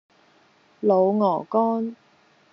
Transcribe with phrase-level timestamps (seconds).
[0.81, 1.95] 滷鵝肝